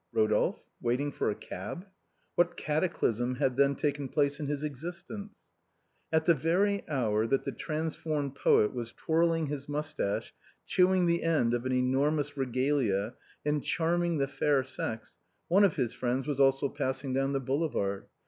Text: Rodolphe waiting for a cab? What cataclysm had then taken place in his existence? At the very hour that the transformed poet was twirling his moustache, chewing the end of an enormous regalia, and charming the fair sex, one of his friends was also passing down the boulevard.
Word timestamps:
Rodolphe 0.11 0.63
waiting 0.81 1.11
for 1.11 1.29
a 1.29 1.35
cab? 1.35 1.85
What 2.33 2.57
cataclysm 2.57 3.35
had 3.35 3.55
then 3.55 3.75
taken 3.75 4.07
place 4.09 4.39
in 4.39 4.47
his 4.47 4.63
existence? 4.63 5.37
At 6.11 6.25
the 6.25 6.33
very 6.33 6.89
hour 6.89 7.27
that 7.27 7.43
the 7.43 7.51
transformed 7.51 8.33
poet 8.33 8.73
was 8.73 8.93
twirling 8.93 9.45
his 9.45 9.69
moustache, 9.69 10.33
chewing 10.65 11.05
the 11.05 11.21
end 11.21 11.53
of 11.53 11.67
an 11.67 11.71
enormous 11.71 12.35
regalia, 12.35 13.13
and 13.45 13.63
charming 13.63 14.17
the 14.17 14.27
fair 14.27 14.63
sex, 14.63 15.17
one 15.49 15.63
of 15.63 15.75
his 15.75 15.93
friends 15.93 16.27
was 16.27 16.39
also 16.39 16.67
passing 16.67 17.13
down 17.13 17.33
the 17.33 17.39
boulevard. 17.39 18.07